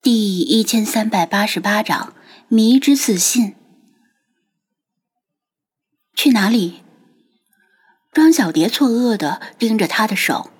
[0.00, 2.14] 第一千三百八十八章
[2.46, 3.56] 迷之自信。
[6.14, 6.84] 去哪里？
[8.12, 10.50] 庄小蝶错愕的盯着他的手，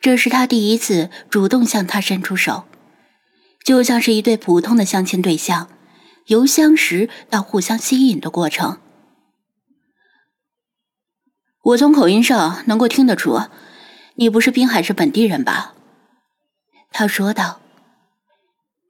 [0.00, 2.64] 这是他第一次主动向他伸出手，
[3.62, 5.70] 就像是一对普通的相亲对象，
[6.26, 8.80] 由相识到互相吸引的过程。
[11.62, 13.40] 我从口音上能够听得出，
[14.16, 15.74] 你不是滨海市本地人吧？
[16.90, 17.60] 他说道。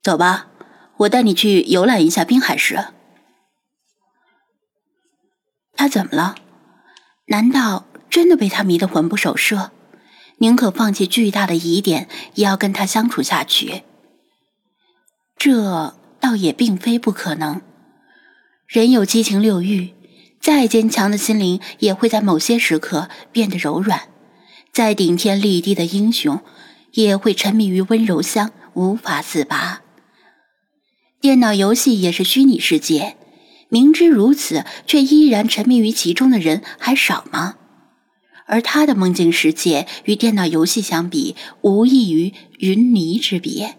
[0.09, 0.47] 走吧，
[0.97, 2.83] 我带你去游览一下滨海市。
[5.77, 6.35] 他怎么了？
[7.27, 9.71] 难道真的被他迷得魂不守舍，
[10.39, 13.83] 宁可放弃巨大的疑点，也要跟他相处下去？
[15.37, 17.61] 这倒也并非不可能。
[18.67, 19.93] 人有七情六欲，
[20.41, 24.09] 再坚强的心灵也会在某些时刻变得柔软；
[24.73, 26.41] 再顶天立地的英雄，
[26.93, 29.83] 也会沉迷于温柔乡，无法自拔。
[31.21, 33.17] 电脑游戏也是虚拟世界，
[33.69, 37.57] 明知如此却依然沉迷于其中的人还少吗？
[38.47, 43.77] 而他的梦境世界与电脑游戏相比，无异于云泥之别。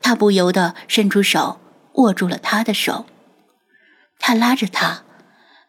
[0.00, 1.60] 他不由得伸出手
[1.94, 3.06] 握住了他的手，
[4.18, 5.04] 他拉着他，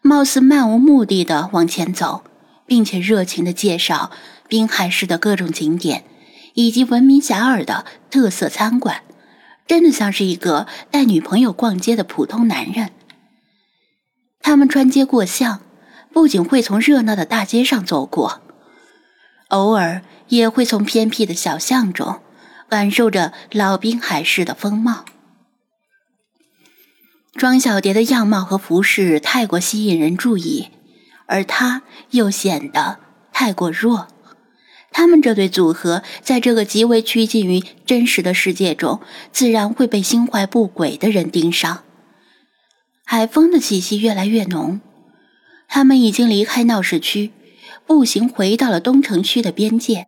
[0.02, 2.24] 貌似漫无目的的往前走，
[2.66, 4.10] 并且热情的介绍
[4.48, 6.04] 滨海市的各种景点，
[6.54, 9.02] 以及闻名遐迩的特色餐馆。
[9.66, 12.90] 真的像是一个带女朋友逛街的普通男人。
[14.40, 15.62] 他们穿街过巷，
[16.12, 18.42] 不仅会从热闹的大街上走过，
[19.48, 22.20] 偶尔也会从偏僻的小巷中
[22.68, 25.04] 感受着老滨海市的风貌。
[27.34, 30.68] 庄小蝶的样貌和服饰太过吸引人注意，
[31.26, 33.00] 而她又显得
[33.32, 34.08] 太过弱。
[34.96, 39.00] 他们这对组合，在这个极为趋近于真实的世界中，
[39.32, 41.82] 自然会被心怀不轨的人盯上。
[43.04, 44.80] 海风的气息越来越浓，
[45.66, 47.32] 他们已经离开闹市区，
[47.84, 50.06] 步行回到了东城区的边界。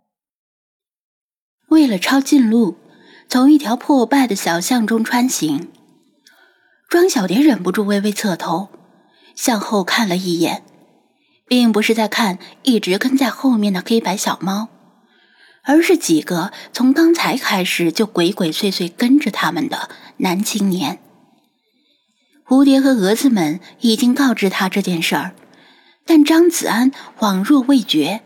[1.69, 2.77] 为了抄近路，
[3.29, 5.67] 从一条破败的小巷中穿行，
[6.89, 8.69] 庄小蝶忍不住微微侧头，
[9.35, 10.63] 向后看了一眼，
[11.49, 14.69] 并不是在看一直跟在后面的黑白小猫。
[15.67, 21.01] 而是几个从刚才开始就鬼鬼祟祟跟着他们的男青年。
[22.47, 25.35] 蝴蝶和蛾子们已经告知他这件事儿，
[26.07, 28.23] 但张子安恍若未觉，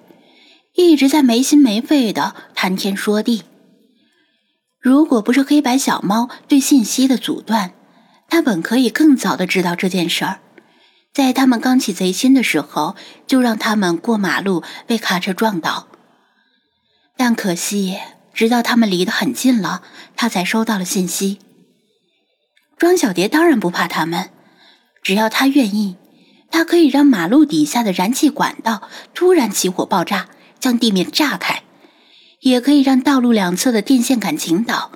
[0.75, 3.43] 一直在没心没肺的谈天说地。
[4.79, 7.73] 如果不是黑白小猫对信息的阻断，
[8.29, 10.41] 他本可以更早的知道这件事儿，
[11.15, 12.97] 在他们刚起贼心的时候，
[13.27, 15.89] 就让他们过马路被卡车撞倒。
[17.31, 17.97] 但可惜，
[18.35, 19.83] 直到他们离得很近了，
[20.17, 21.39] 他才收到了信息。
[22.77, 24.31] 庄小蝶当然不怕他们，
[25.01, 25.95] 只要他愿意，
[26.51, 28.83] 他可以让马路底下的燃气管道
[29.15, 31.63] 突然起火爆炸，将地面炸开；
[32.41, 34.91] 也可以让道路两侧的电线杆倾倒，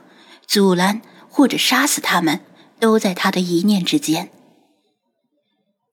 [0.45, 2.41] 阻拦或者杀死他们，
[2.81, 4.31] 都在他的一念之间。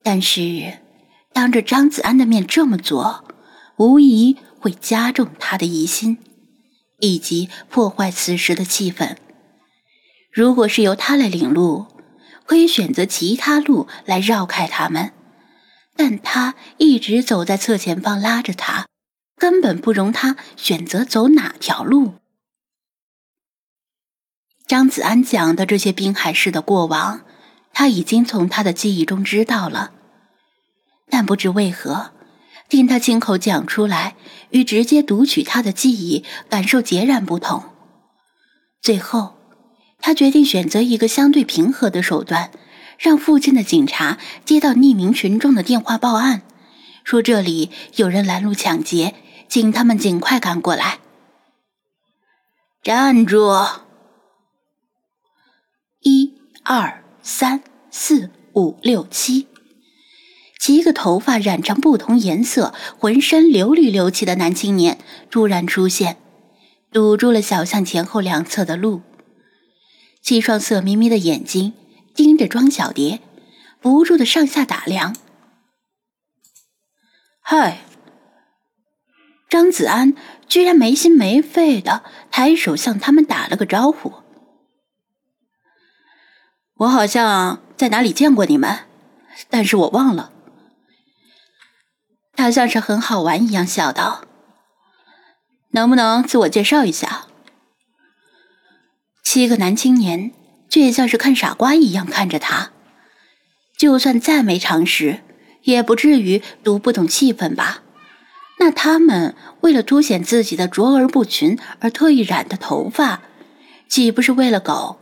[0.02, 0.78] 但是，
[1.32, 3.24] 当着张子安的面这么做，
[3.76, 4.38] 无疑。
[4.62, 6.18] 会加重他的疑心，
[7.02, 9.16] 以及破坏此时的气氛。
[10.30, 11.86] 如果是由他来领路，
[12.46, 15.12] 可以选择其他路来绕开他们，
[15.96, 18.86] 但他一直走在侧前方拉着他，
[19.36, 22.14] 根本不容他选择走哪条路。
[24.68, 27.22] 张子安讲的这些滨海市的过往，
[27.72, 29.92] 他已经从他的记忆中知道了，
[31.10, 32.12] 但不知为何。
[32.72, 34.16] 听他亲口讲出来，
[34.48, 37.64] 与直接读取他的记忆感受截然不同。
[38.80, 39.34] 最后，
[39.98, 42.50] 他决定选择一个相对平和的手段，
[42.98, 44.16] 让附近的警察
[44.46, 46.40] 接到匿名群众的电话报案，
[47.04, 49.16] 说这里有人拦路抢劫，
[49.50, 51.00] 请他们尽快赶过来。
[52.82, 53.66] 站住！
[56.00, 56.32] 一、
[56.64, 59.48] 二、三、四、五、六、七。
[60.62, 64.96] 七个头发染成不同颜色、浑身流里流气的男青年
[65.28, 66.18] 突然出现，
[66.92, 69.02] 堵住了小巷前后两侧的路。
[70.20, 71.72] 七双色眯眯的眼睛
[72.14, 73.18] 盯着庄小蝶，
[73.80, 75.16] 不住的上下打量。
[77.40, 77.80] 嗨！
[79.48, 80.14] 张子安
[80.46, 84.12] 居然没心没肺的抬手向他们打了个招呼。
[86.74, 88.84] 我好像在哪里见过你们，
[89.50, 90.30] 但是我忘了。
[92.34, 94.24] 他像是很好玩一样笑道
[95.72, 97.26] ：“能不能自我介绍一下？”
[99.22, 100.32] 七个男青年
[100.68, 102.72] 却像是看傻瓜一样看着他，
[103.76, 105.20] 就算再没常识，
[105.62, 107.82] 也不至于读不懂气氛吧？
[108.58, 113.22] 那他们为了凸显自己的卓而不群而特意染的头发，
[113.88, 114.98] 岂不是为了狗？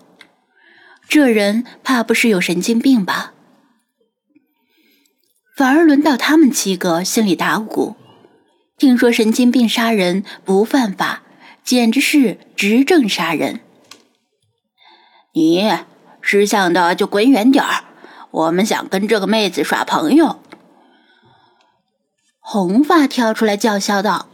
[1.08, 3.34] 这人怕不是有神经病吧？
[5.60, 7.94] 反而轮到他们七个心里打鼓。
[8.78, 11.20] 听说神经病杀人不犯法，
[11.62, 13.60] 简直是执政杀人。
[15.34, 15.70] 你
[16.22, 17.84] 识相的就滚远点儿，
[18.30, 20.40] 我们想跟这个妹子耍朋友。
[22.38, 24.28] 红发跳出来叫嚣道：“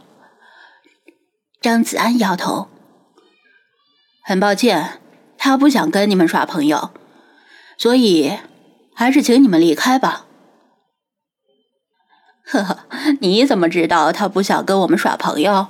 [1.59, 2.69] 张子安摇头，
[4.23, 5.01] 很抱歉，
[5.37, 6.91] 他不想跟你们耍朋友，
[7.77, 8.31] 所以
[8.95, 10.23] 还是请你们离开吧。”
[12.49, 12.79] 呵呵，
[13.19, 15.67] 你怎么知道他不想跟我们耍朋友？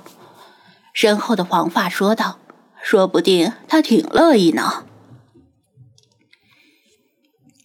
[0.92, 2.38] 身后的黄发说道
[2.82, 4.84] ：“说不定他挺乐意呢。”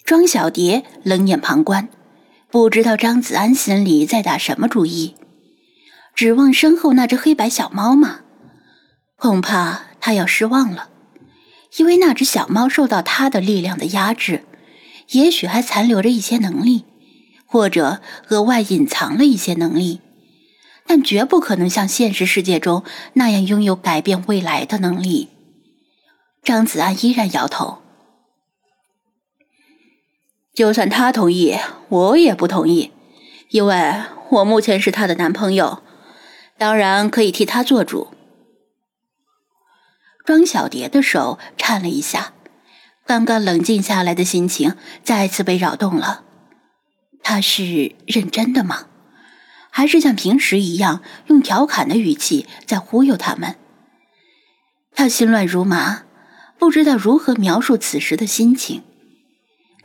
[0.04, 1.90] 庄小蝶冷眼旁观。
[2.50, 5.16] 不知道张子安心里在打什么主意，
[6.14, 8.20] 指望身后那只黑白小猫吗？
[9.16, 10.90] 恐怕他要失望了，
[11.78, 14.46] 因为那只小猫受到他的力量的压制，
[15.14, 16.86] 也许还残留着一些能力，
[17.54, 20.02] 或者额外隐藏了一些能力，
[20.88, 22.84] 但绝不可能像现实世界中
[23.14, 25.30] 那样拥有改变未来的能力。
[26.42, 27.84] 张子安依然摇头。
[30.56, 31.60] 就算他同意，
[31.90, 32.92] 我也不同意，
[33.50, 34.02] 因为
[34.32, 35.84] 我目前是他的男朋友，
[36.58, 38.08] 当然可以替他做主。
[40.26, 42.34] 庄小蝶的手颤了一下，
[43.06, 46.24] 刚刚冷静下来的心情再次被扰动了。
[47.24, 48.88] 他是认真的吗？
[49.72, 53.56] 还是像平时一样用调侃的语气在忽悠他们？
[54.94, 56.04] 他心乱如麻，
[56.60, 58.84] 不知道如何描述此时的心情。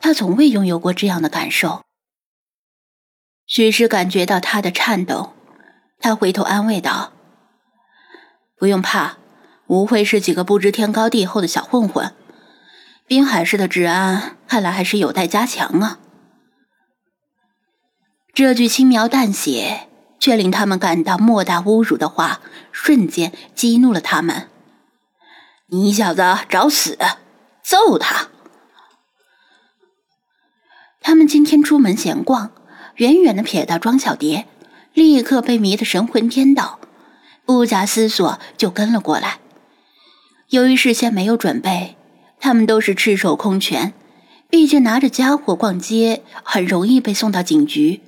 [0.01, 1.83] 他从未拥有过这样的感受。
[3.47, 5.33] 许是感觉到他的颤抖，
[5.99, 7.15] 他回头安慰道
[8.59, 9.17] ：“不用怕，
[9.69, 12.13] 无非是几个不知天高地厚的小混混。
[13.07, 15.99] 滨海市的治安看来还是有待加强啊。”
[18.41, 19.89] 这句轻描淡写
[20.21, 22.41] 却令他们感到莫大侮辱的话，
[22.71, 24.47] 瞬间激怒了他们。
[25.71, 26.97] “你小子找死！
[27.65, 28.29] 揍他！”
[31.03, 32.53] 他们今天出门闲逛，
[32.99, 34.47] 远远的瞥到庄小蝶，
[34.95, 36.79] 立刻被迷得神魂颠倒，
[37.45, 39.41] 不假思索就跟了过来。
[40.51, 41.97] 由于事先没有准备，
[42.39, 43.93] 他们都是赤手空拳，
[44.49, 48.03] 毕竟拿着家伙逛街很容易被送到警局。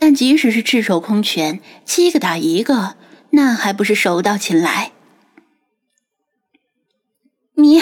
[0.00, 2.96] 但即使是赤手空拳，七个打一个，
[3.30, 4.90] 那还不是手到擒来？
[7.54, 7.80] 你，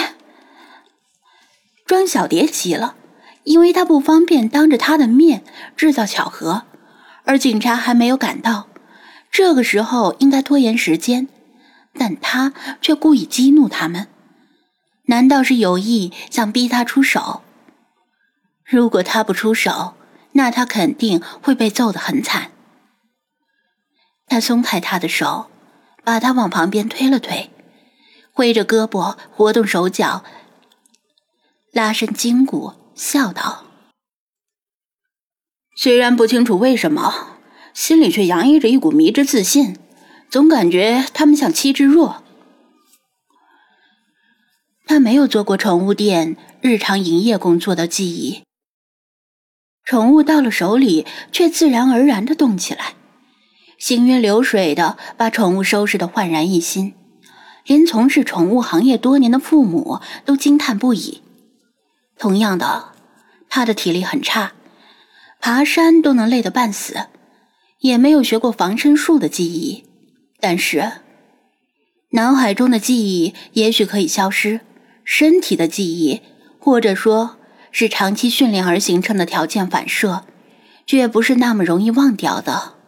[1.87, 2.97] 庄小蝶急了。
[3.45, 5.43] 因为他不方便当着他的面
[5.75, 6.63] 制造巧合，
[7.23, 8.67] 而警察还没有赶到，
[9.31, 11.27] 这个时候应该拖延时间，
[11.93, 14.07] 但他却故意激怒他们，
[15.05, 17.41] 难道是有意想逼他出手？
[18.65, 19.95] 如果他不出手，
[20.33, 22.51] 那他肯定会被揍得很惨。
[24.27, 25.49] 他松开他的手，
[26.03, 27.49] 把他往旁边推了推，
[28.31, 30.23] 挥着胳膊，活动手脚，
[31.71, 32.73] 拉伸筋骨。
[32.95, 33.63] 笑道
[35.77, 37.37] ：“虽然不清楚为什么，
[37.73, 39.77] 心里却洋溢着一股迷之自信，
[40.29, 42.21] 总感觉他们像七之若。
[44.85, 48.43] 他没有做过宠物店日常营业工作的记忆，
[49.89, 52.93] 宠物到了手里却自然而然的动起来，
[53.79, 56.93] 行云流水的把宠物收拾的焕然一新，
[57.65, 61.23] 连从事宠物行业多年的父母都惊叹不已。
[62.19, 62.89] 同样的。”
[63.49, 64.53] 他的体力很差，
[65.39, 67.07] 爬山都能累得半死，
[67.79, 69.85] 也没有学过防身术的记忆，
[70.39, 70.91] 但是
[72.11, 74.61] 脑海中的记忆也许可以消失，
[75.03, 76.21] 身体的记忆，
[76.59, 77.38] 或者说
[77.71, 80.25] 是长期训练而形成的条件反射，
[80.85, 82.78] 却不是那么容易忘掉的。